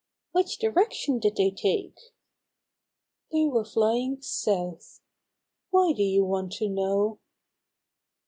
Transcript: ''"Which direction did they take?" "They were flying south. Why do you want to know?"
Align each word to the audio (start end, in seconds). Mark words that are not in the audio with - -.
''"Which 0.31 0.57
direction 0.57 1.19
did 1.19 1.35
they 1.35 1.51
take?" 1.51 1.93
"They 3.31 3.45
were 3.45 3.63
flying 3.63 4.19
south. 4.23 4.99
Why 5.69 5.93
do 5.93 6.01
you 6.01 6.25
want 6.25 6.53
to 6.53 6.67
know?" 6.67 7.19